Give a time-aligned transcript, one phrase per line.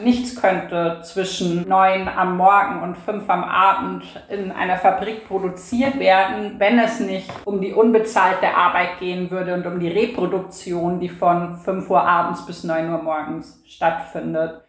[0.00, 6.54] Nichts könnte zwischen neun am Morgen und fünf am Abend in einer Fabrik produziert werden,
[6.58, 11.56] wenn es nicht um die unbezahlte Arbeit gehen würde und um die Reproduktion, die von
[11.56, 14.67] fünf Uhr abends bis neun Uhr morgens stattfindet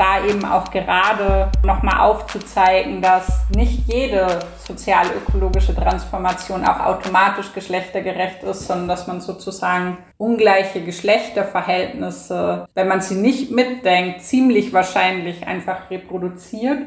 [0.00, 8.66] da eben auch gerade nochmal aufzuzeigen, dass nicht jede sozial-ökologische Transformation auch automatisch geschlechtergerecht ist,
[8.66, 16.78] sondern dass man sozusagen ungleiche Geschlechterverhältnisse, wenn man sie nicht mitdenkt, ziemlich wahrscheinlich einfach reproduziert.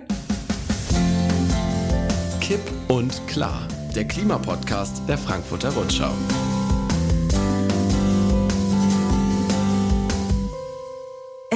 [2.42, 6.10] Kipp und klar, der Klimapodcast der Frankfurter Rundschau.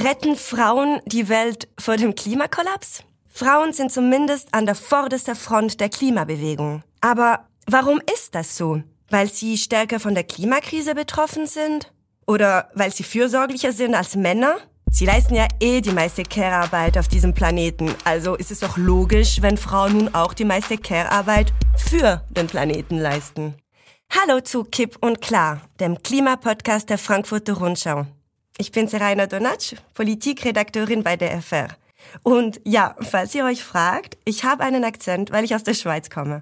[0.04, 3.04] Retten Frauen die Welt vor dem Klimakollaps?
[3.30, 6.84] Frauen sind zumindest an der vordersten Front der Klimabewegung.
[7.02, 8.84] Aber warum ist das so?
[9.10, 11.92] Weil sie stärker von der Klimakrise betroffen sind?
[12.28, 14.58] Oder weil sie fürsorglicher sind als Männer?
[14.92, 17.92] Sie leisten ja eh die meiste Care-Arbeit auf diesem Planeten.
[18.04, 23.00] Also ist es doch logisch, wenn Frauen nun auch die meiste Care-Arbeit für den Planeten
[23.00, 23.56] leisten.
[24.12, 28.06] Hallo zu Kipp und Klar, dem Klimapodcast der Frankfurter Rundschau.
[28.60, 31.68] Ich bin Serena Donatsch, Politikredakteurin bei der FR.
[32.24, 36.10] Und ja, falls ihr euch fragt, ich habe einen Akzent, weil ich aus der Schweiz
[36.10, 36.42] komme.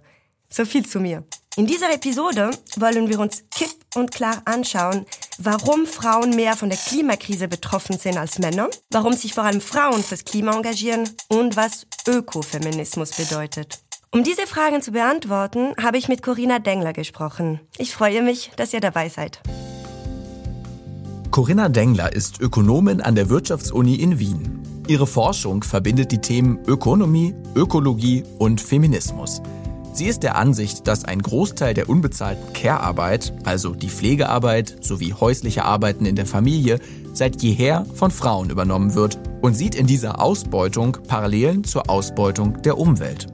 [0.50, 1.26] So viel zu mir.
[1.58, 5.06] In dieser Episode wollen wir uns kipp und klar anschauen,
[5.38, 10.02] warum Frauen mehr von der Klimakrise betroffen sind als Männer, warum sich vor allem Frauen
[10.02, 13.80] fürs Klima engagieren und was Ökofeminismus bedeutet.
[14.12, 17.60] Um diese Fragen zu beantworten, habe ich mit Corinna Dengler gesprochen.
[17.78, 19.42] Ich freue mich, dass ihr dabei seid.
[21.36, 24.64] Corinna Dengler ist Ökonomin an der Wirtschaftsuni in Wien.
[24.88, 29.42] Ihre Forschung verbindet die Themen Ökonomie, Ökologie und Feminismus.
[29.92, 35.66] Sie ist der Ansicht, dass ein Großteil der unbezahlten Care-Arbeit, also die Pflegearbeit sowie häusliche
[35.66, 36.80] Arbeiten in der Familie,
[37.12, 42.78] seit jeher von Frauen übernommen wird und sieht in dieser Ausbeutung Parallelen zur Ausbeutung der
[42.78, 43.28] Umwelt.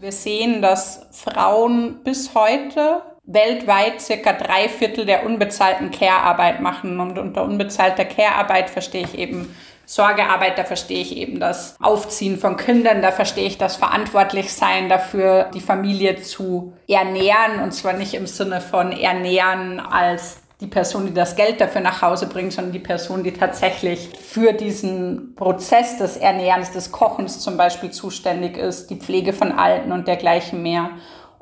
[0.00, 7.00] Wir sehen, dass Frauen bis heute weltweit circa drei Viertel der unbezahlten Care-Arbeit machen.
[7.00, 9.54] Und unter unbezahlter Care-Arbeit verstehe ich eben
[9.86, 15.50] Sorgearbeit, da verstehe ich eben das Aufziehen von Kindern, da verstehe ich das Verantwortlichsein dafür,
[15.52, 17.62] die Familie zu ernähren.
[17.62, 22.00] Und zwar nicht im Sinne von ernähren als die Person, die das Geld dafür nach
[22.00, 27.56] Hause bringt, sondern die Person, die tatsächlich für diesen Prozess des Ernährens, des Kochens zum
[27.56, 30.90] Beispiel zuständig ist, die Pflege von Alten und dergleichen mehr.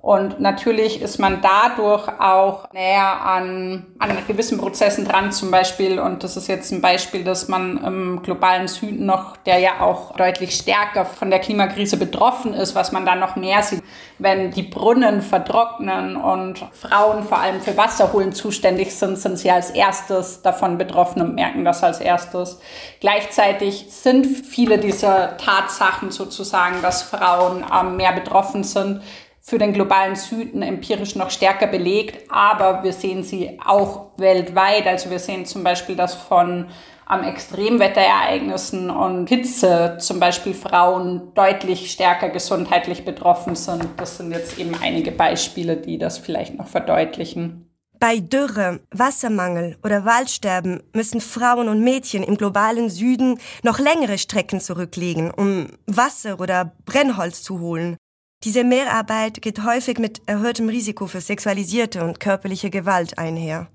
[0.03, 6.01] Und natürlich ist man dadurch auch näher an, an gewissen Prozessen dran, zum Beispiel.
[6.01, 10.17] Und das ist jetzt ein Beispiel, dass man im globalen Süden noch, der ja auch
[10.17, 13.81] deutlich stärker von der Klimakrise betroffen ist, was man da noch mehr sieht.
[14.19, 19.71] Wenn die Brunnen vertrocknen und Frauen vor allem für Wasserholen zuständig sind, sind sie als
[19.71, 22.59] erstes davon betroffen und merken das als erstes.
[22.99, 29.01] Gleichzeitig sind viele dieser Tatsachen sozusagen, dass Frauen ähm, mehr betroffen sind,
[29.43, 34.87] für den globalen Süden empirisch noch stärker belegt, aber wir sehen sie auch weltweit.
[34.87, 36.69] Also wir sehen zum Beispiel, dass von
[37.07, 43.87] am Extremwetterereignissen und Hitze zum Beispiel Frauen deutlich stärker gesundheitlich betroffen sind.
[43.97, 47.69] Das sind jetzt eben einige Beispiele, die das vielleicht noch verdeutlichen.
[47.99, 54.61] Bei Dürre, Wassermangel oder Waldsterben müssen Frauen und Mädchen im globalen Süden noch längere Strecken
[54.61, 57.97] zurücklegen, um Wasser oder Brennholz zu holen.
[58.45, 63.69] Diese Mehrarbeit geht häufig mit erhöhtem Risiko für sexualisierte und körperliche Gewalt einher.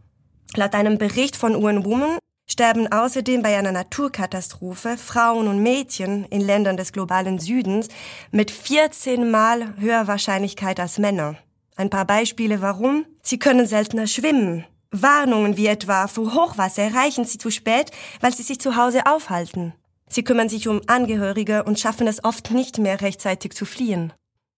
[0.56, 2.18] Laut einem Bericht von UN Women
[2.50, 7.88] sterben außerdem bei einer Naturkatastrophe Frauen und Mädchen in Ländern des globalen Südens
[8.32, 11.36] mit 14 Mal höherer Wahrscheinlichkeit als Männer.
[11.78, 13.06] Ein paar Beispiele warum.
[13.22, 14.66] Sie können seltener schwimmen.
[14.92, 19.74] Warnungen wie etwa vor Hochwasser erreichen sie zu spät, weil sie sich zu Hause aufhalten.
[20.10, 24.12] Sie kümmern sich um Angehörige und schaffen es oft nicht mehr rechtzeitig zu fliehen.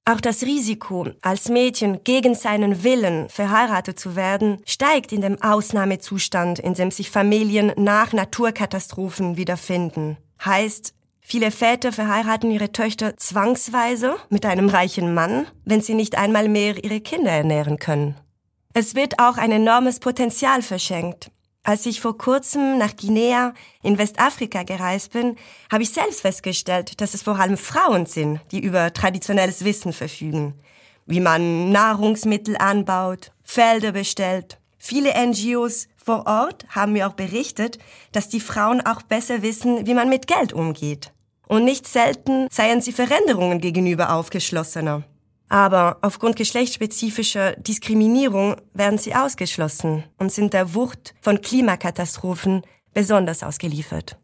[0.09, 6.57] Auch das Risiko, als Mädchen gegen seinen Willen verheiratet zu werden, steigt in dem Ausnahmezustand,
[6.57, 10.17] in dem sich Familien nach Naturkatastrophen wiederfinden.
[10.43, 16.49] Heißt, viele Väter verheiraten ihre Töchter zwangsweise mit einem reichen Mann, wenn sie nicht einmal
[16.49, 18.15] mehr ihre Kinder ernähren können.
[18.73, 21.29] Es wird auch ein enormes Potenzial verschenkt,
[21.69, 25.35] als ich vor kurzem nach Guinea in Westafrika gereist bin,
[25.71, 30.55] habe ich selbst festgestellt, dass es vor allem Frauen sind, die über traditionelles Wissen verfügen.
[31.05, 34.57] Wie man Nahrungsmittel anbaut, Felder bestellt.
[34.79, 37.77] Viele NGOs vor Ort haben mir auch berichtet,
[38.13, 41.13] dass die Frauen auch besser wissen, wie man mit Geld umgeht.
[41.47, 45.03] Und nicht selten seien sie Veränderungen gegenüber aufgeschlossener.
[45.49, 52.61] Aber aufgrund geschlechtsspezifischer Diskriminierung werden sie ausgeschlossen und sind der Wucht von Klimakatastrophen
[52.93, 54.17] besonders ausgeliefert.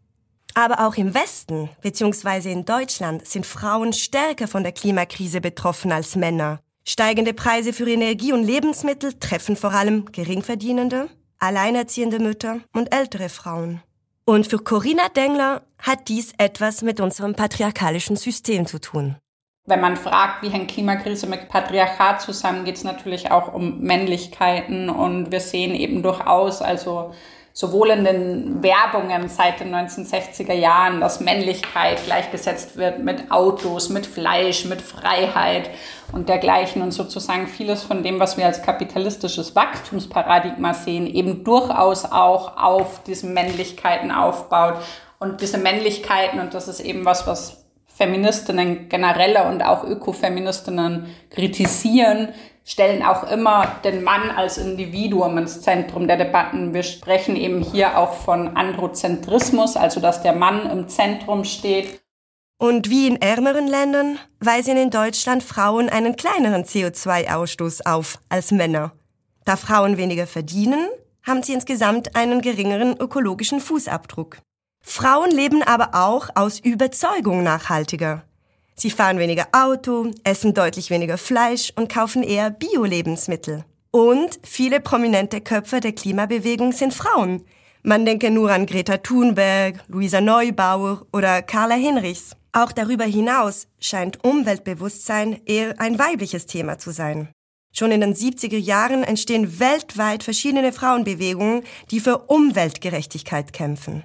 [0.53, 2.51] Aber auch im Westen bzw.
[2.51, 6.59] in Deutschland sind Frauen stärker von der Klimakrise betroffen als Männer.
[6.87, 13.81] Steigende Preise für Energie und Lebensmittel treffen vor allem Geringverdienende, alleinerziehende Mütter und ältere Frauen.
[14.25, 19.17] Und für Corinna Dengler hat dies etwas mit unserem patriarchalischen System zu tun.
[19.67, 24.91] Wenn man fragt, wie hängt Klimakrise mit Patriarchat zusammen, geht es natürlich auch um Männlichkeiten
[24.91, 27.13] und wir sehen eben durchaus, also
[27.51, 34.05] sowohl in den Werbungen seit den 1960er Jahren, dass Männlichkeit gleichgesetzt wird mit Autos, mit
[34.05, 35.71] Fleisch, mit Freiheit
[36.11, 42.05] und dergleichen und sozusagen vieles von dem, was wir als kapitalistisches Wachstumsparadigma sehen, eben durchaus
[42.05, 44.75] auch auf diesen Männlichkeiten aufbaut.
[45.17, 47.64] Und diese Männlichkeiten, und das ist eben was, was
[47.95, 52.29] Feministinnen genereller und auch Ökofeministinnen kritisieren,
[52.65, 56.73] stellen auch immer den Mann als Individuum ins Zentrum der Debatten.
[56.73, 62.01] Wir sprechen eben hier auch von Androzentrismus, also dass der Mann im Zentrum steht.
[62.57, 68.93] Und wie in ärmeren Ländern weisen in Deutschland Frauen einen kleineren CO2-Ausstoß auf als Männer.
[69.45, 70.87] Da Frauen weniger verdienen,
[71.23, 74.37] haben sie insgesamt einen geringeren ökologischen Fußabdruck.
[74.87, 78.23] Frauen leben aber auch aus Überzeugung nachhaltiger.
[78.75, 83.65] Sie fahren weniger Auto, essen deutlich weniger Fleisch und kaufen eher Bio-Lebensmittel.
[83.91, 87.43] Und viele prominente Köpfe der Klimabewegung sind Frauen.
[87.81, 92.35] Man denke nur an Greta Thunberg, Luisa Neubauer oder Carla Hinrichs.
[92.53, 97.29] Auch darüber hinaus scheint Umweltbewusstsein eher ein weibliches Thema zu sein.
[97.73, 104.03] Schon in den 70er Jahren entstehen weltweit verschiedene Frauenbewegungen, die für Umweltgerechtigkeit kämpfen.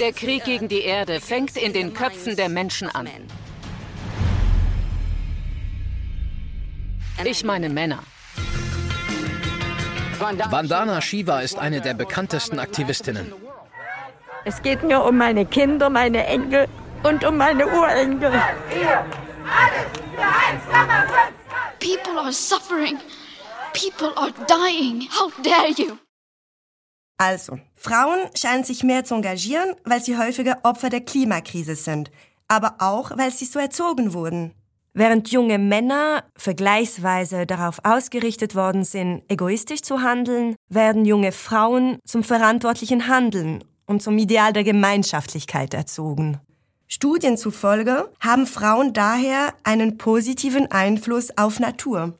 [0.00, 3.08] Der Krieg gegen die Erde fängt in den Köpfen der Menschen an.
[7.24, 8.02] Ich meine Männer.
[10.18, 13.32] Vandana Shiva ist eine der bekanntesten Aktivistinnen.
[14.44, 16.66] Es geht mir um meine Kinder, meine Enkel
[17.02, 18.32] und um meine Urenkel.
[21.80, 22.98] People are suffering.
[23.72, 25.08] People are dying.
[25.10, 25.98] How dare you?
[27.18, 32.10] Also, Frauen scheinen sich mehr zu engagieren, weil sie häufiger Opfer der Klimakrise sind,
[32.48, 34.52] aber auch, weil sie so erzogen wurden.
[34.92, 42.24] Während junge Männer vergleichsweise darauf ausgerichtet worden sind, egoistisch zu handeln, werden junge Frauen zum
[42.24, 46.40] verantwortlichen Handeln und zum Ideal der Gemeinschaftlichkeit erzogen.
[46.88, 52.18] Studien zufolge haben Frauen daher einen positiven Einfluss auf Natur.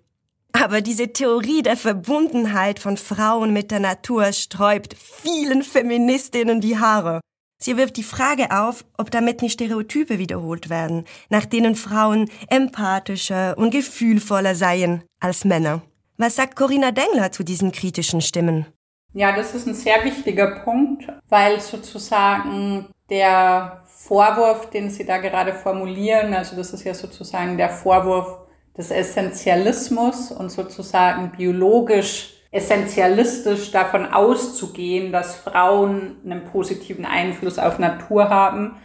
[0.63, 7.21] Aber diese Theorie der Verbundenheit von Frauen mit der Natur sträubt vielen Feministinnen die Haare.
[7.59, 13.57] Sie wirft die Frage auf, ob damit nicht Stereotype wiederholt werden, nach denen Frauen empathischer
[13.59, 15.83] und gefühlvoller seien als Männer.
[16.17, 18.67] Was sagt Corinna Dengler zu diesen kritischen Stimmen?
[19.13, 25.53] Ja, das ist ein sehr wichtiger Punkt, weil sozusagen der Vorwurf, den Sie da gerade
[25.53, 28.46] formulieren, also das ist ja sozusagen der Vorwurf
[28.77, 38.31] des Essentialismus und sozusagen biologisch essentialistisch davon auszugehen, dass Frauen einen positiven Einfluss auf Natur
[38.31, 38.77] haben.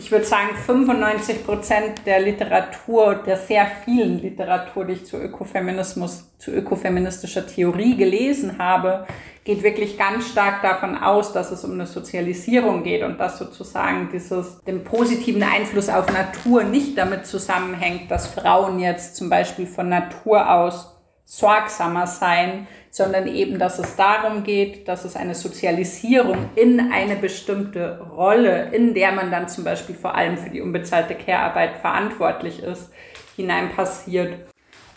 [0.00, 6.30] Ich würde sagen, 95 Prozent der Literatur, der sehr vielen Literatur, die ich zu Ökofeminismus,
[6.38, 9.06] zu ökofeministischer Theorie gelesen habe,
[9.44, 14.08] geht wirklich ganz stark davon aus, dass es um eine Sozialisierung geht und dass sozusagen
[14.10, 19.90] dieses, den positiven Einfluss auf Natur nicht damit zusammenhängt, dass Frauen jetzt zum Beispiel von
[19.90, 26.92] Natur aus sorgsamer sein, sondern eben, dass es darum geht, dass es eine Sozialisierung in
[26.92, 31.76] eine bestimmte Rolle, in der man dann zum Beispiel vor allem für die unbezahlte Care-Arbeit
[31.78, 32.90] verantwortlich ist,
[33.36, 34.34] hinein passiert.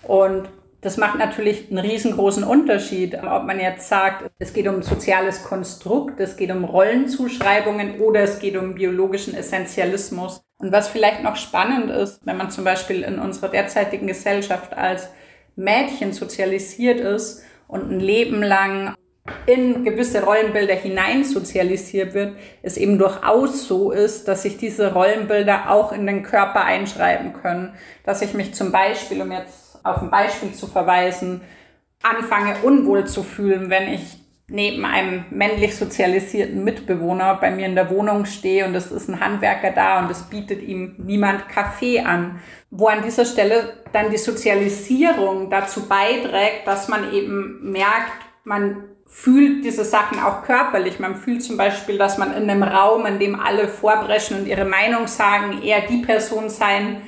[0.02, 0.50] Und
[0.82, 6.20] das macht natürlich einen riesengroßen Unterschied, ob man jetzt sagt, es geht um soziales Konstrukt,
[6.20, 10.44] es geht um Rollenzuschreibungen oder es geht um biologischen Essentialismus.
[10.58, 15.10] Und was vielleicht noch spannend ist, wenn man zum Beispiel in unserer derzeitigen Gesellschaft als
[15.56, 18.96] Mädchen sozialisiert ist und ein Leben lang
[19.46, 25.92] in gewisse Rollenbilder hineinsozialisiert wird, es eben durchaus so ist, dass sich diese Rollenbilder auch
[25.92, 27.74] in den Körper einschreiben können.
[28.06, 31.42] Dass ich mich zum Beispiel, um jetzt auf ein Beispiel zu verweisen,
[32.04, 34.23] anfange unwohl zu fühlen, wenn ich
[34.54, 39.20] neben einem männlich sozialisierten Mitbewohner bei mir in der Wohnung stehe und es ist ein
[39.20, 44.18] Handwerker da und es bietet ihm niemand Kaffee an, wo an dieser Stelle dann die
[44.18, 48.12] Sozialisierung dazu beiträgt, dass man eben merkt,
[48.44, 51.00] man fühlt diese Sachen auch körperlich.
[51.00, 54.66] Man fühlt zum Beispiel, dass man in einem Raum, in dem alle vorbrechen und ihre
[54.66, 57.02] Meinung sagen, eher die Person sein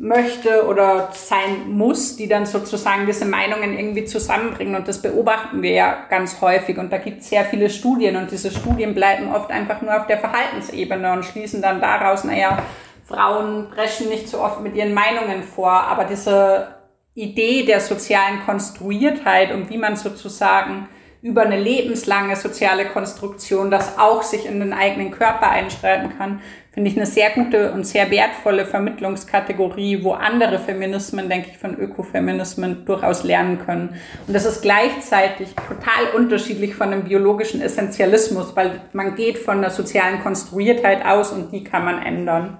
[0.00, 4.74] möchte oder sein muss, die dann sozusagen diese Meinungen irgendwie zusammenbringen.
[4.74, 6.78] Und das beobachten wir ja ganz häufig.
[6.78, 10.06] Und da gibt es sehr viele Studien und diese Studien bleiben oft einfach nur auf
[10.06, 12.62] der Verhaltensebene und schließen dann daraus, naja,
[13.04, 16.68] Frauen brechen nicht so oft mit ihren Meinungen vor, aber diese
[17.14, 20.88] Idee der sozialen Konstruiertheit und wie man sozusagen
[21.20, 26.40] über eine lebenslange soziale Konstruktion, das auch sich in den eigenen Körper einschreiben kann,
[26.80, 31.78] finde ich eine sehr gute und sehr wertvolle Vermittlungskategorie, wo andere Feminismen, denke ich, von
[31.78, 33.96] Ökofeminismen durchaus lernen können.
[34.26, 39.68] Und das ist gleichzeitig total unterschiedlich von einem biologischen Essentialismus, weil man geht von der
[39.68, 42.56] sozialen Konstruiertheit aus und die kann man ändern.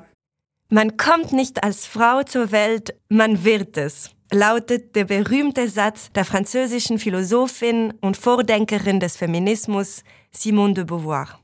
[0.68, 6.24] Man kommt nicht als Frau zur Welt, man wird es lautet der berühmte Satz der
[6.24, 11.40] französischen Philosophin und Vordenkerin des Feminismus Simone de Beauvoir.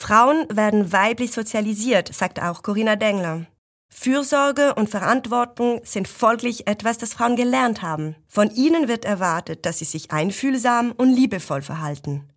[0.00, 3.46] Frauen werden weiblich sozialisiert, sagt auch Corinna Dengler.
[3.88, 8.16] Fürsorge und Verantwortung sind folglich etwas, das Frauen gelernt haben.
[8.26, 12.28] Von ihnen wird erwartet, dass sie sich einfühlsam und liebevoll verhalten.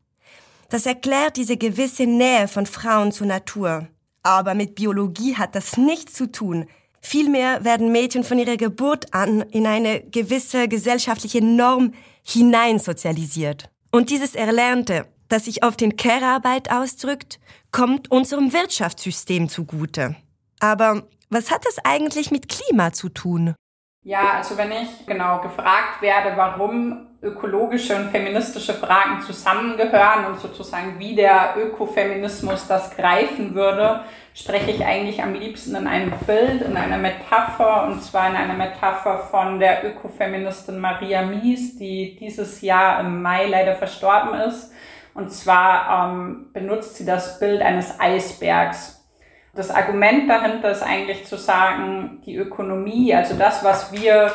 [0.69, 3.87] Das erklärt diese gewisse Nähe von Frauen zur Natur.
[4.23, 6.67] Aber mit Biologie hat das nichts zu tun,
[7.05, 11.93] Vielmehr werden Mädchen von ihrer Geburt an in eine gewisse gesellschaftliche Norm
[12.23, 13.69] hineinsozialisiert.
[13.91, 17.39] Und dieses Erlernte, das sich auf den Care-Arbeit ausdrückt,
[17.71, 20.15] kommt unserem Wirtschaftssystem zugute.
[20.59, 23.55] Aber was hat das eigentlich mit Klima zu tun?
[24.03, 30.99] Ja, also wenn ich genau gefragt werde, warum ökologische und feministische Fragen zusammengehören und sozusagen
[30.99, 34.01] wie der Ökofeminismus das greifen würde,
[34.33, 38.55] spreche ich eigentlich am liebsten in einem Bild, in einer Metapher, und zwar in einer
[38.55, 44.71] Metapher von der Ökofeministin Maria Mies, die dieses Jahr im Mai leider verstorben ist.
[45.13, 49.05] Und zwar ähm, benutzt sie das Bild eines Eisbergs.
[49.55, 54.31] Das Argument dahinter ist eigentlich zu sagen, die Ökonomie, also das, was wir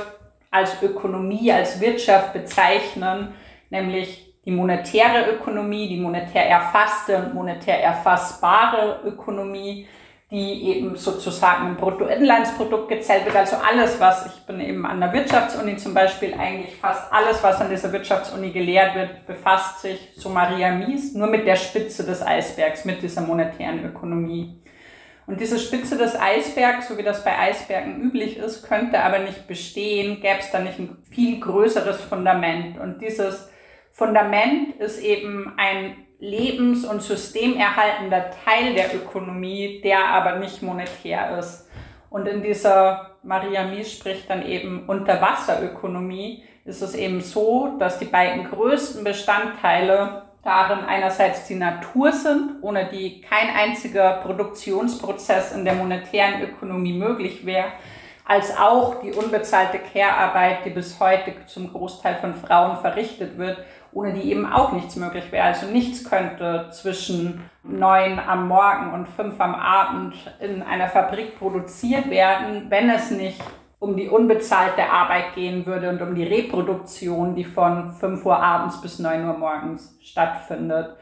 [0.51, 3.35] als Ökonomie, als Wirtschaft bezeichnen,
[3.71, 9.89] nämlich die monetäre Ökonomie, die monetär erfasste und monetär erfassbare Ökonomie,
[10.31, 13.37] die eben sozusagen im Bruttoinlandsprodukt gezählt wird.
[13.37, 17.61] Also alles, was, ich bin eben an der Wirtschaftsuni zum Beispiel, eigentlich fast alles, was
[17.63, 22.21] an dieser Wirtschaftsuni gelehrt wird, befasst sich, so Maria Mies, nur mit der Spitze des
[22.21, 24.61] Eisbergs, mit dieser monetären Ökonomie.
[25.27, 29.47] Und diese Spitze des Eisbergs, so wie das bei Eisbergen üblich ist, könnte aber nicht
[29.47, 32.79] bestehen, gäbe es da nicht ein viel größeres Fundament.
[32.79, 33.51] Und dieses
[33.91, 41.69] Fundament ist eben ein lebens- und systemerhaltender Teil der Ökonomie, der aber nicht monetär ist.
[42.11, 48.05] Und in dieser Maria Mies spricht dann eben Unterwasserökonomie, ist es eben so, dass die
[48.05, 55.75] beiden größten Bestandteile darin einerseits die Natur sind, ohne die kein einziger Produktionsprozess in der
[55.75, 57.73] monetären Ökonomie möglich wäre,
[58.25, 63.59] als auch die unbezahlte Care-Arbeit, die bis heute zum Großteil von Frauen verrichtet wird,
[63.93, 65.45] ohne die eben auch nichts möglich wäre.
[65.45, 72.11] Also nichts könnte zwischen neun am Morgen und fünf am Abend in einer Fabrik produziert
[72.11, 73.41] werden, wenn es nicht
[73.81, 78.81] um die unbezahlte Arbeit gehen würde und um die Reproduktion, die von 5 Uhr abends
[78.81, 80.97] bis 9 Uhr morgens stattfindet.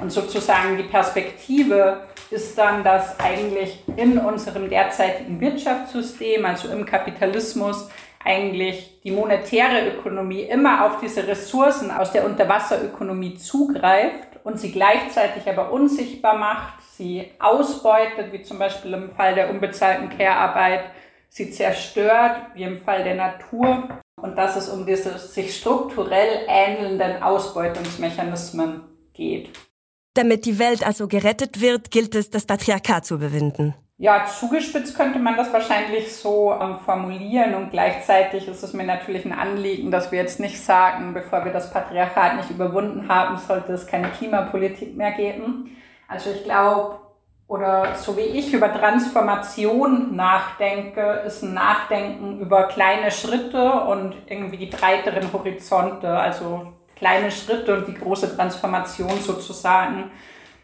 [0.00, 7.90] Und sozusagen die Perspektive ist dann, dass eigentlich in unserem derzeitigen Wirtschaftssystem, also im Kapitalismus,
[8.22, 15.48] eigentlich die monetäre Ökonomie immer auf diese Ressourcen aus der Unterwasserökonomie zugreift und sie gleichzeitig
[15.48, 20.84] aber unsichtbar macht, sie ausbeutet, wie zum Beispiel im Fall der unbezahlten Care-Arbeit,
[21.28, 23.88] sie zerstört, wie im Fall der Natur,
[24.20, 28.82] und dass es um diese sich strukturell ähnelnden Ausbeutungsmechanismen
[29.14, 29.50] geht.
[30.14, 33.74] Damit die Welt also gerettet wird, gilt es, das Patriarchat zu überwinden.
[34.02, 39.26] Ja, zugespitzt könnte man das wahrscheinlich so ähm, formulieren und gleichzeitig ist es mir natürlich
[39.26, 43.74] ein Anliegen, dass wir jetzt nicht sagen, bevor wir das Patriarchat nicht überwunden haben, sollte
[43.74, 45.76] es keine Klimapolitik mehr geben.
[46.08, 46.98] Also ich glaube,
[47.46, 54.56] oder so wie ich über Transformation nachdenke, ist ein Nachdenken über kleine Schritte und irgendwie
[54.56, 60.10] die breiteren Horizonte, also kleine Schritte und die große Transformation sozusagen.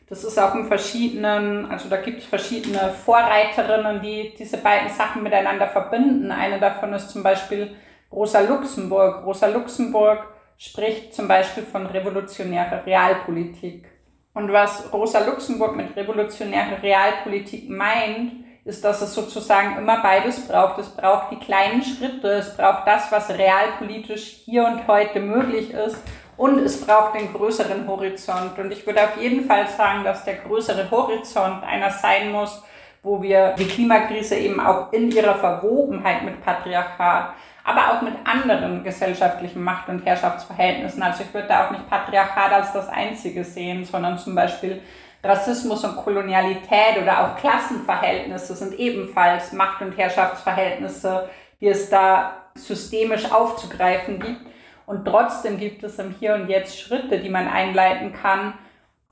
[0.09, 5.25] Das ist auch in verschiedenen, also da gibt es verschiedene Vorreiterinnen, die diese beiden Sachen
[5.25, 6.31] miteinander verbinden.
[6.31, 7.75] Eine davon ist zum Beispiel
[8.13, 9.27] Rosa Luxemburg.
[9.27, 10.25] Rosa Luxemburg
[10.59, 13.89] spricht zum Beispiel von revolutionärer Realpolitik.
[14.33, 20.79] Und was Rosa Luxemburg mit revolutionärer Realpolitik meint, ist, dass es sozusagen immer beides braucht.
[20.79, 26.01] Es braucht die kleinen Schritte, es braucht das, was realpolitisch hier und heute möglich ist
[26.37, 28.59] und es braucht den größeren Horizont.
[28.59, 32.62] Und ich würde auf jeden Fall sagen, dass der größere Horizont einer sein muss,
[33.02, 38.83] wo wir die Klimakrise eben auch in ihrer Verwobenheit mit Patriarchat, aber auch mit anderen
[38.85, 43.85] gesellschaftlichen Macht- und Herrschaftsverhältnissen, also ich würde da auch nicht Patriarchat als das einzige sehen,
[43.85, 44.83] sondern zum Beispiel
[45.23, 51.28] Rassismus und Kolonialität oder auch Klassenverhältnisse sind ebenfalls Macht- und Herrschaftsverhältnisse,
[51.61, 54.40] die es da systemisch aufzugreifen gibt.
[54.87, 58.55] Und trotzdem gibt es im Hier und Jetzt Schritte, die man einleiten kann,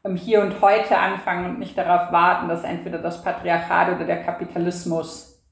[0.04, 4.22] im Hier und Heute anfangen und nicht darauf warten, dass entweder das Patriarchat oder der
[4.22, 5.42] Kapitalismus,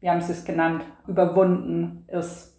[0.00, 2.54] wie haben Sie es genannt, überwunden ist.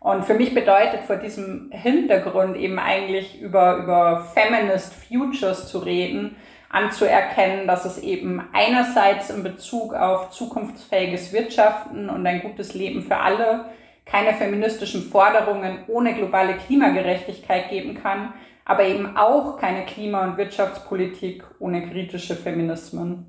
[0.00, 6.36] Und für mich bedeutet vor diesem Hintergrund eben eigentlich über, über Feminist Futures zu reden,
[6.70, 13.16] anzuerkennen, dass es eben einerseits in Bezug auf zukunftsfähiges Wirtschaften und ein gutes Leben für
[13.16, 13.66] alle
[14.10, 21.44] keine feministischen Forderungen ohne globale Klimagerechtigkeit geben kann, aber eben auch keine Klima- und Wirtschaftspolitik
[21.58, 23.28] ohne kritische Feminismen.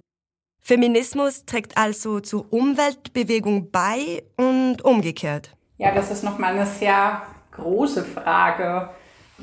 [0.64, 5.56] Feminismus trägt also zur Umweltbewegung bei und umgekehrt.
[5.78, 8.90] Ja, das ist nochmal eine sehr große Frage.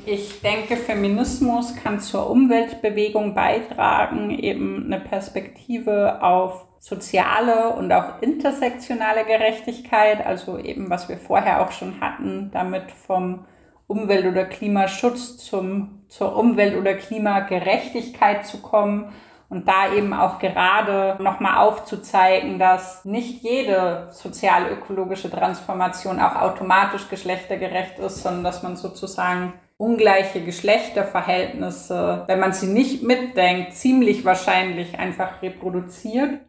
[0.05, 9.25] Ich denke, Feminismus kann zur Umweltbewegung beitragen, eben eine Perspektive auf soziale und auch intersektionale
[9.25, 13.45] Gerechtigkeit, also eben was wir vorher auch schon hatten, damit vom
[13.87, 19.11] Umwelt- oder Klimaschutz zum, zur Umwelt- oder Klimagerechtigkeit zu kommen
[19.49, 27.97] und da eben auch gerade nochmal aufzuzeigen, dass nicht jede sozial-ökologische Transformation auch automatisch geschlechtergerecht
[27.97, 35.41] ist, sondern dass man sozusagen ungleiche Geschlechterverhältnisse, wenn man sie nicht mitdenkt, ziemlich wahrscheinlich einfach
[35.41, 36.41] reproduziert.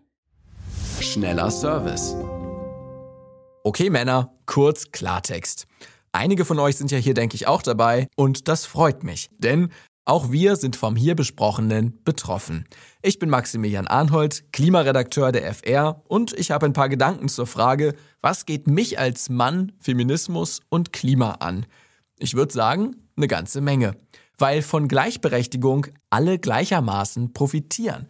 [1.02, 2.14] Schneller Service.
[3.64, 5.66] Okay, Männer, kurz Klartext.
[6.12, 9.70] Einige von euch sind ja hier, denke ich, auch dabei und das freut mich, denn
[10.04, 12.66] auch wir sind vom hier Besprochenen betroffen.
[13.00, 17.94] Ich bin Maximilian Arnhold, Klimaredakteur der FR und ich habe ein paar Gedanken zur Frage,
[18.20, 21.64] was geht mich als Mann, Feminismus und Klima an?
[22.18, 23.96] Ich würde sagen, eine ganze Menge,
[24.36, 28.06] weil von Gleichberechtigung alle gleichermaßen profitieren.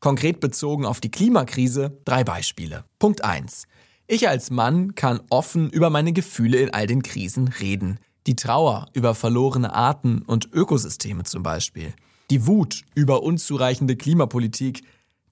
[0.00, 2.84] Konkret bezogen auf die Klimakrise drei Beispiele.
[3.00, 3.64] Punkt 1.
[4.06, 7.98] Ich als Mann kann offen über meine Gefühle in all den Krisen reden.
[8.28, 11.94] Die Trauer über verlorene Arten und Ökosysteme zum Beispiel.
[12.30, 14.82] Die Wut über unzureichende Klimapolitik.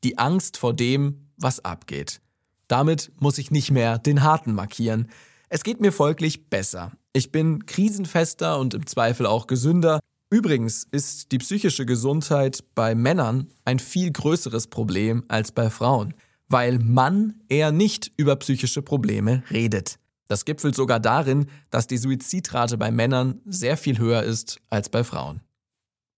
[0.03, 2.21] Die Angst vor dem, was abgeht.
[2.67, 5.09] Damit muss ich nicht mehr den Harten markieren.
[5.49, 6.91] Es geht mir folglich besser.
[7.13, 10.01] Ich bin krisenfester und im Zweifel auch gesünder.
[10.29, 16.15] Übrigens ist die psychische Gesundheit bei Männern ein viel größeres Problem als bei Frauen,
[16.49, 19.99] weil Mann eher nicht über psychische Probleme redet.
[20.27, 25.05] Das gipfelt sogar darin, dass die Suizidrate bei Männern sehr viel höher ist als bei
[25.05, 25.43] Frauen.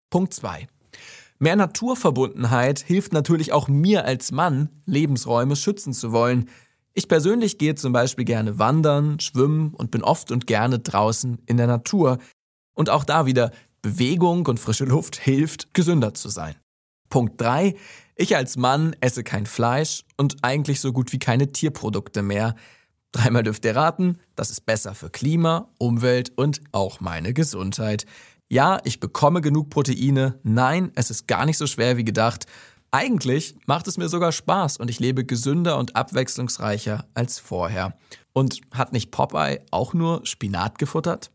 [0.08, 0.66] Punkt 2.
[1.38, 6.48] Mehr Naturverbundenheit hilft natürlich auch mir als Mann, Lebensräume schützen zu wollen.
[6.94, 11.58] Ich persönlich gehe zum Beispiel gerne wandern, schwimmen und bin oft und gerne draußen in
[11.58, 12.18] der Natur.
[12.74, 16.54] Und auch da wieder, Bewegung und frische Luft hilft, gesünder zu sein.
[17.08, 17.74] Punkt 3.
[18.16, 22.54] Ich als Mann esse kein Fleisch und eigentlich so gut wie keine Tierprodukte mehr.
[23.12, 28.04] Dreimal dürft ihr raten, das ist besser für Klima, Umwelt und auch meine Gesundheit.
[28.50, 30.38] Ja, ich bekomme genug Proteine.
[30.42, 32.46] Nein, es ist gar nicht so schwer wie gedacht.
[32.90, 37.96] Eigentlich macht es mir sogar Spaß und ich lebe gesünder und abwechslungsreicher als vorher.
[38.32, 41.30] Und hat nicht Popeye auch nur Spinat gefuttert?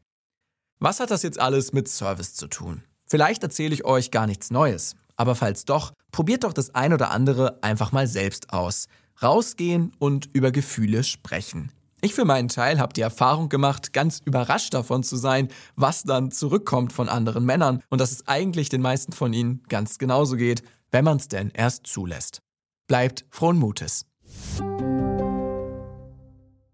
[0.80, 2.84] Was hat das jetzt alles mit Service zu tun?
[3.06, 7.12] Vielleicht erzähle ich euch gar nichts Neues, aber falls doch, probiert doch das ein oder
[7.12, 8.88] andere einfach mal selbst aus.
[9.22, 11.72] Rausgehen und über Gefühle sprechen.
[12.02, 16.32] Ich für meinen Teil habe die Erfahrung gemacht, ganz überrascht davon zu sein, was dann
[16.32, 20.64] zurückkommt von anderen Männern und dass es eigentlich den meisten von ihnen ganz genauso geht,
[20.92, 22.42] wenn man es denn erst zulässt.
[22.88, 24.06] Bleibt frohen Mutes.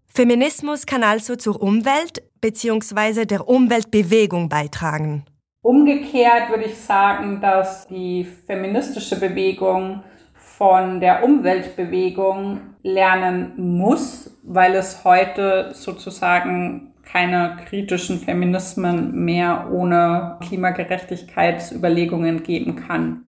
[0.06, 3.24] Feminismus kann also zur Umwelt bzw.
[3.26, 5.24] der Umweltbewegung beitragen.
[5.62, 10.02] Umgekehrt würde ich sagen, dass die feministische Bewegung
[10.34, 22.42] von der Umweltbewegung lernen muss, weil es heute sozusagen keine kritischen Feminismen mehr ohne Klimagerechtigkeitsüberlegungen
[22.42, 23.26] geben kann.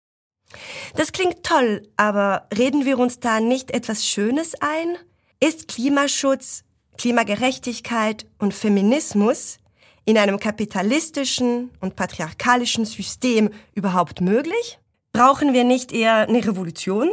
[0.97, 4.97] Das klingt toll, aber reden wir uns da nicht etwas Schönes ein?
[5.41, 6.64] Ist Klimaschutz,
[6.99, 9.59] Klimagerechtigkeit und Feminismus
[10.05, 14.79] in einem kapitalistischen und patriarchalischen System überhaupt möglich?
[15.13, 17.11] Brauchen wir nicht eher eine Revolution?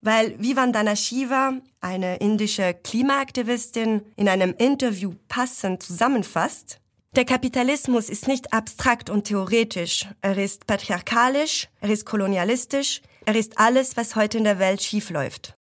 [0.00, 6.78] Weil Vivandana Shiva, eine indische Klimaaktivistin, in einem Interview passend zusammenfasst,
[7.16, 10.06] der Kapitalismus ist nicht abstrakt und theoretisch.
[10.20, 15.57] Er ist patriarchalisch, er ist kolonialistisch, er ist alles, was heute in der Welt schiefläuft.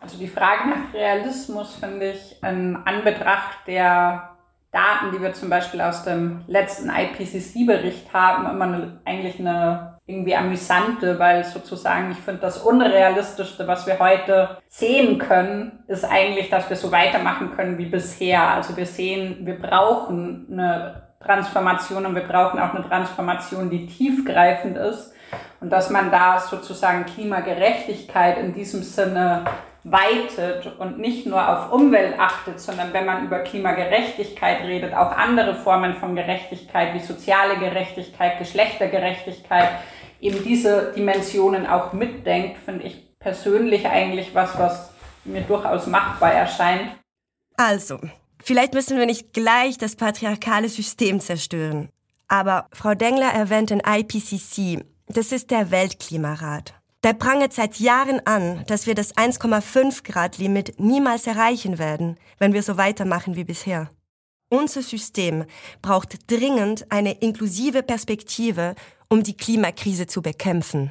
[0.00, 4.30] Also die Frage nach Realismus finde ich in Anbetracht der
[4.70, 10.36] Daten, die wir zum Beispiel aus dem letzten IPCC-Bericht haben, immer eine, eigentlich eine irgendwie
[10.36, 16.68] amüsante, weil sozusagen ich finde, das Unrealistischste, was wir heute sehen können, ist eigentlich, dass
[16.68, 18.42] wir so weitermachen können wie bisher.
[18.42, 24.76] Also wir sehen, wir brauchen eine Transformation und wir brauchen auch eine Transformation, die tiefgreifend
[24.76, 25.12] ist
[25.60, 29.44] und dass man da sozusagen Klimagerechtigkeit in diesem Sinne
[29.84, 35.54] weitet und nicht nur auf Umwelt achtet, sondern wenn man über Klimagerechtigkeit redet, auch andere
[35.54, 39.70] Formen von Gerechtigkeit wie soziale Gerechtigkeit, Geschlechtergerechtigkeit,
[40.20, 44.90] eben diese Dimensionen auch mitdenkt, finde ich persönlich eigentlich was, was
[45.24, 46.90] mir durchaus machbar erscheint.
[47.56, 47.98] Also,
[48.42, 51.88] vielleicht müssen wir nicht gleich das patriarchale System zerstören.
[52.28, 54.84] Aber Frau Dengler erwähnt den IPCC.
[55.08, 56.77] Das ist der Weltklimarat.
[57.04, 62.52] Der prangert seit Jahren an, dass wir das 1,5 Grad Limit niemals erreichen werden, wenn
[62.52, 63.88] wir so weitermachen wie bisher.
[64.50, 65.44] Unser System
[65.80, 68.74] braucht dringend eine inklusive Perspektive,
[69.08, 70.90] um die Klimakrise zu bekämpfen.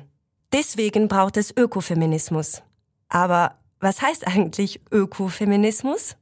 [0.54, 2.62] Deswegen braucht es Ökofeminismus.
[3.10, 6.16] Aber was heißt eigentlich Ökofeminismus?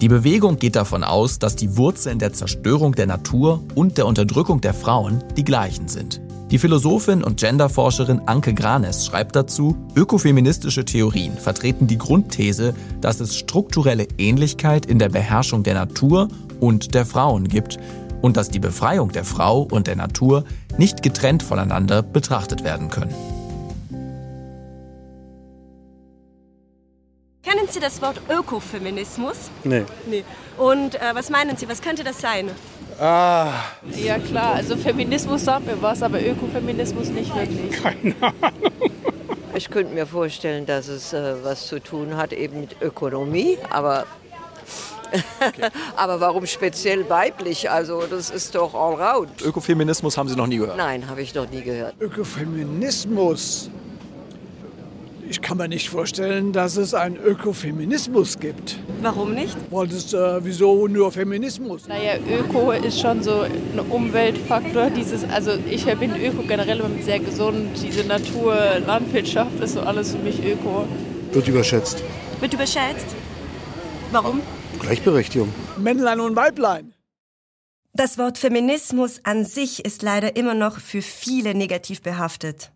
[0.00, 4.60] Die Bewegung geht davon aus, dass die Wurzeln der Zerstörung der Natur und der Unterdrückung
[4.60, 6.20] der Frauen die gleichen sind.
[6.54, 13.36] Die Philosophin und Genderforscherin Anke Granes schreibt dazu, ökofeministische Theorien vertreten die Grundthese, dass es
[13.36, 16.28] strukturelle Ähnlichkeit in der Beherrschung der Natur
[16.60, 17.80] und der Frauen gibt
[18.22, 20.44] und dass die Befreiung der Frau und der Natur
[20.78, 23.12] nicht getrennt voneinander betrachtet werden können.
[27.54, 29.50] Kennen Sie das Wort Ökofeminismus?
[29.62, 29.84] Nee.
[30.06, 30.24] Nee.
[30.58, 32.50] Und äh, was meinen Sie, was könnte das sein?
[32.98, 33.52] Ah.
[33.96, 37.80] Ja klar, also Feminismus sagt mir was, aber Ökofeminismus nicht wirklich.
[37.80, 38.72] Keine Ahnung.
[39.54, 44.04] Ich könnte mir vorstellen, dass es äh, was zu tun hat eben mit Ökonomie, aber
[45.40, 45.68] okay.
[45.96, 47.70] aber warum speziell weiblich?
[47.70, 49.42] Also das ist doch all round.
[49.42, 50.76] Ökofeminismus haben Sie noch nie gehört?
[50.76, 51.94] Nein, habe ich noch nie gehört.
[52.00, 53.70] Ökofeminismus.
[55.28, 58.78] Ich kann mir nicht vorstellen, dass es einen Ökofeminismus gibt.
[59.00, 59.56] Warum nicht?
[59.70, 61.88] Weil das, äh, wieso nur Feminismus?
[61.88, 64.90] Naja, Öko ist schon so ein Umweltfaktor.
[64.90, 67.70] Dieses, also ich verbinde Öko generell immer mit sehr gesund.
[67.82, 68.56] Diese Natur,
[68.86, 70.86] Landwirtschaft ist so alles für mich Öko.
[71.32, 72.02] Wird überschätzt.
[72.40, 73.06] Wird überschätzt?
[74.12, 74.42] Warum?
[74.80, 75.48] Gleichberechtigung.
[75.78, 76.92] Männlein und Weiblein.
[77.94, 82.73] Das Wort Feminismus an sich ist leider immer noch für viele negativ behaftet.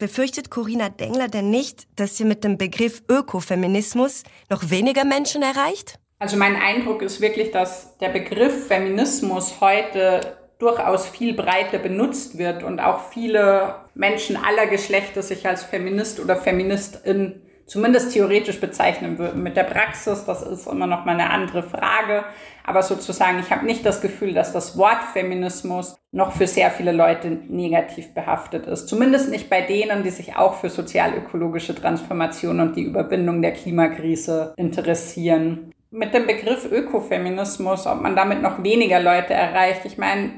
[0.00, 5.98] Befürchtet Corinna Dengler denn nicht, dass sie mit dem Begriff Ökofeminismus noch weniger Menschen erreicht?
[6.18, 12.62] Also mein Eindruck ist wirklich, dass der Begriff Feminismus heute durchaus viel breiter benutzt wird
[12.62, 19.44] und auch viele Menschen aller Geschlechter sich als Feminist oder Feministin zumindest theoretisch bezeichnen würden.
[19.44, 22.24] Mit der Praxis, das ist immer noch mal eine andere Frage.
[22.66, 26.90] Aber sozusagen, ich habe nicht das Gefühl, dass das Wort Feminismus noch für sehr viele
[26.90, 28.88] Leute negativ behaftet ist.
[28.88, 34.52] Zumindest nicht bei denen, die sich auch für sozial-ökologische Transformation und die Überwindung der Klimakrise
[34.56, 35.72] interessieren.
[35.92, 40.32] Mit dem Begriff Ökofeminismus, ob man damit noch weniger Leute erreicht, ich meine,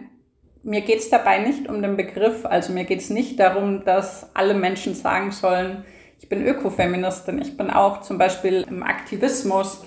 [0.62, 4.31] mir geht es dabei nicht um den Begriff, also mir geht es nicht darum, dass
[4.35, 5.85] alle Menschen sagen sollen,
[6.22, 7.42] ich bin Ökofeministin.
[7.42, 9.82] Ich bin auch zum Beispiel im Aktivismus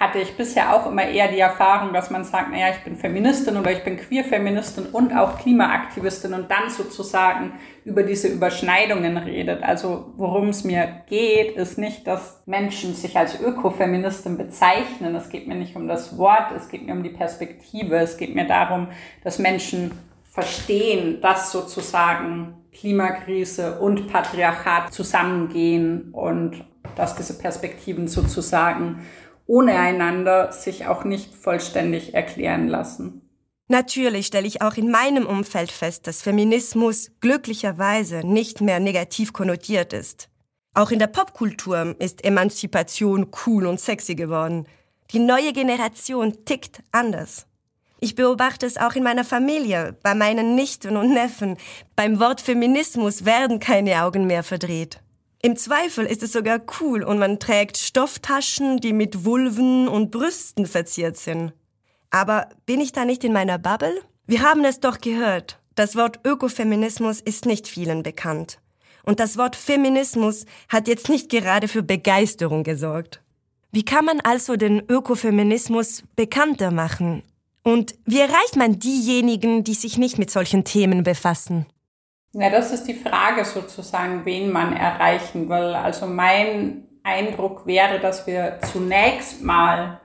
[0.00, 3.58] hatte ich bisher auch immer eher die Erfahrung, dass man sagt, naja, ich bin Feministin
[3.58, 7.52] oder ich bin Queer-Feministin und auch Klimaaktivistin und dann sozusagen
[7.84, 9.62] über diese Überschneidungen redet.
[9.62, 15.14] Also worum es mir geht, ist nicht, dass Menschen sich als Ökofeministin bezeichnen.
[15.14, 17.96] Es geht mir nicht um das Wort, es geht mir um die Perspektive.
[17.96, 18.88] Es geht mir darum,
[19.22, 19.90] dass Menschen
[20.30, 26.64] verstehen, dass sozusagen Klimakrise und Patriarchat zusammengehen und
[26.96, 29.06] dass diese Perspektiven sozusagen
[29.46, 33.22] ohne einander sich auch nicht vollständig erklären lassen.
[33.68, 39.92] Natürlich stelle ich auch in meinem Umfeld fest, dass Feminismus glücklicherweise nicht mehr negativ konnotiert
[39.92, 40.28] ist.
[40.74, 44.66] Auch in der Popkultur ist Emanzipation cool und sexy geworden.
[45.12, 47.46] Die neue Generation tickt anders.
[48.02, 51.58] Ich beobachte es auch in meiner Familie, bei meinen Nichten und Neffen.
[51.96, 55.00] Beim Wort Feminismus werden keine Augen mehr verdreht.
[55.42, 60.64] Im Zweifel ist es sogar cool und man trägt Stofftaschen, die mit Vulven und Brüsten
[60.64, 61.52] verziert sind.
[62.08, 64.00] Aber bin ich da nicht in meiner Bubble?
[64.26, 65.58] Wir haben es doch gehört.
[65.74, 68.60] Das Wort Ökofeminismus ist nicht vielen bekannt.
[69.02, 73.20] Und das Wort Feminismus hat jetzt nicht gerade für Begeisterung gesorgt.
[73.72, 77.22] Wie kann man also den Ökofeminismus bekannter machen
[77.62, 81.66] und wie erreicht man diejenigen, die sich nicht mit solchen Themen befassen?
[82.32, 85.74] Ja, das ist die Frage sozusagen, wen man erreichen will.
[85.74, 90.00] Also mein Eindruck wäre, dass wir zunächst mal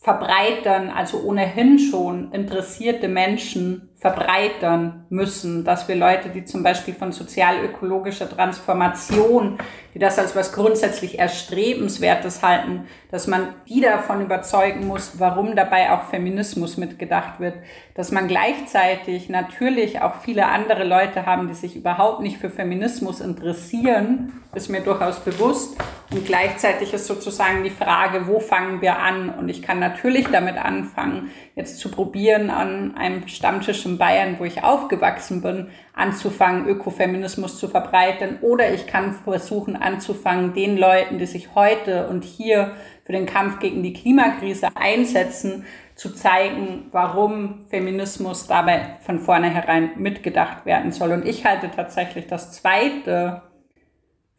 [0.00, 7.12] verbreitern, also ohnehin schon interessierte Menschen verbreitern müssen, dass wir Leute, die zum Beispiel von
[7.12, 9.58] sozial-ökologischer Transformation,
[9.94, 15.92] die das als was grundsätzlich Erstrebenswertes halten, dass man die davon überzeugen muss, warum dabei
[15.92, 17.54] auch Feminismus mitgedacht wird,
[17.94, 23.20] dass man gleichzeitig natürlich auch viele andere Leute haben, die sich überhaupt nicht für Feminismus
[23.20, 25.76] interessieren, ist mir durchaus bewusst.
[26.10, 29.30] Und gleichzeitig ist sozusagen die Frage, wo fangen wir an?
[29.30, 34.44] Und ich kann natürlich damit anfangen, jetzt zu probieren, an einem Stammtisch in Bayern, wo
[34.44, 38.38] ich aufgewachsen bin, anzufangen, Ökofeminismus zu verbreiten.
[38.40, 42.72] Oder ich kann versuchen anzufangen, den Leuten, die sich heute und hier
[43.04, 50.64] für den Kampf gegen die Klimakrise einsetzen, zu zeigen, warum Feminismus dabei von vornherein mitgedacht
[50.64, 51.12] werden soll.
[51.12, 53.42] Und ich halte tatsächlich das Zweite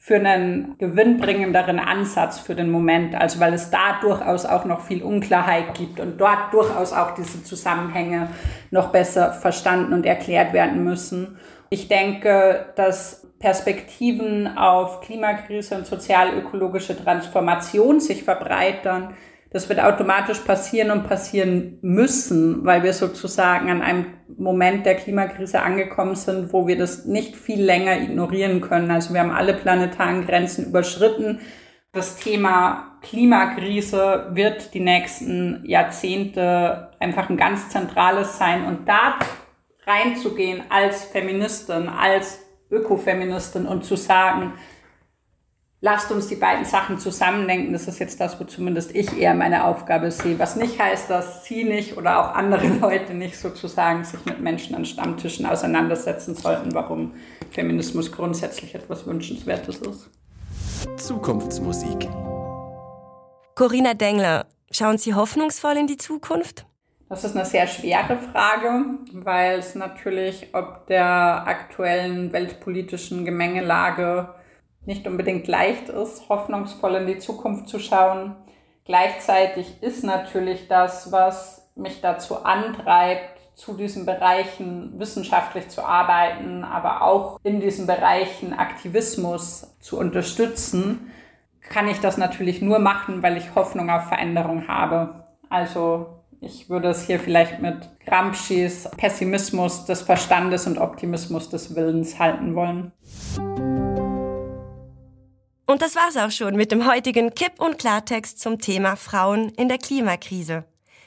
[0.06, 5.02] für einen gewinnbringenderen Ansatz für den Moment, also weil es da durchaus auch noch viel
[5.02, 8.28] Unklarheit gibt und dort durchaus auch diese Zusammenhänge
[8.70, 11.38] noch besser verstanden und erklärt werden müssen.
[11.70, 19.13] Ich denke, dass Perspektiven auf Klimakrise und sozial-ökologische Transformation sich verbreitern,
[19.54, 25.62] das wird automatisch passieren und passieren müssen, weil wir sozusagen an einem Moment der Klimakrise
[25.62, 28.89] angekommen sind, wo wir das nicht viel länger ignorieren können.
[28.89, 31.39] Also wir haben alle planetaren Grenzen überschritten.
[31.92, 39.20] Das Thema Klimakrise wird die nächsten Jahrzehnte einfach ein ganz zentrales sein und da
[39.86, 42.39] reinzugehen als Feministin, als
[42.72, 44.54] Ökofeministin und zu sagen,
[45.84, 47.74] lasst uns die beiden Sachen zusammendenken.
[47.74, 50.39] Das ist jetzt das, wo zumindest ich eher meine Aufgabe sehe.
[50.39, 54.76] Was nicht heißt, dass Sie nicht oder auch andere Leute nicht sozusagen sich mit Menschen
[54.76, 57.12] an Stammtischen auseinandersetzen sollten, warum
[57.52, 60.10] Feminismus grundsätzlich etwas Wünschenswertes ist.
[60.98, 62.08] Zukunftsmusik.
[63.56, 66.65] Corinna Dengler, schauen Sie hoffnungsvoll in die Zukunft?
[67.10, 74.30] Das ist eine sehr schwere Frage, weil es natürlich ob der aktuellen weltpolitischen Gemengelage
[74.86, 78.36] nicht unbedingt leicht ist, hoffnungsvoll in die Zukunft zu schauen.
[78.86, 87.04] Gleichzeitig ist natürlich das, was mich dazu antreibt, zu diesen Bereichen wissenschaftlich zu arbeiten, aber
[87.04, 91.12] auch in diesen Bereichen Aktivismus zu unterstützen,
[91.62, 95.24] kann ich das natürlich nur machen, weil ich Hoffnung auf Veränderung habe.
[95.50, 96.08] Also
[96.41, 102.56] ich würde es hier vielleicht mit Gramsci's Pessimismus des Verstandes und Optimismus des Willens halten
[102.56, 102.91] wollen.
[105.65, 109.69] Und das war's auch schon mit dem heutigen Kipp- und Klartext zum Thema Frauen in
[109.69, 110.65] der Klimakrise.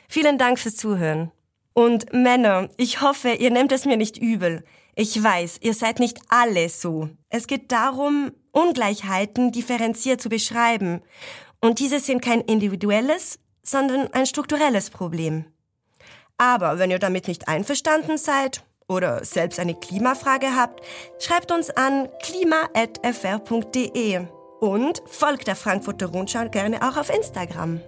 [0.09, 1.31] Vielen Dank fürs Zuhören.
[1.75, 4.65] Und Männer, ich hoffe, ihr nehmt es mir nicht übel.
[4.95, 7.11] Ich weiß, ihr seid nicht alle so.
[7.29, 11.03] Es geht darum, Ungleichheiten differenziert zu beschreiben.
[11.61, 15.45] Und diese sind kein individuelles, sondern ein strukturelles Problem.
[16.39, 20.81] Aber wenn ihr damit nicht einverstanden seid oder selbst eine Klimafrage habt,
[21.19, 23.07] schreibt uns an klima.fr.de.
[24.61, 27.81] Und folgt der Frankfurter Rundschau gerne auch auf Instagram.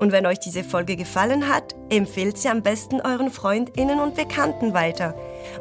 [0.00, 4.72] Und wenn euch diese Folge gefallen hat, empfehlt sie am besten euren Freundinnen und Bekannten
[4.72, 5.14] weiter.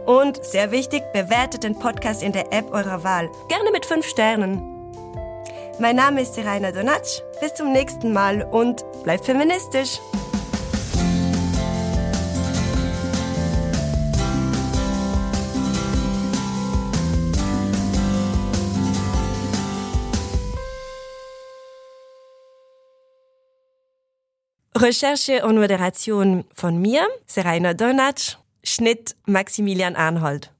[0.06, 3.30] Und sehr wichtig, bewertet den Podcast in der App eurer Wahl.
[3.50, 4.62] Gerne mit 5 Sternen.
[5.80, 7.22] Mein Name ist Rainer Donatsch.
[7.42, 10.00] Bis zum nächsten Mal und bleibt feministisch.
[24.82, 30.52] Recherche und Moderation von mir, Serena Donatsch, Schnitt Maximilian Arnhold.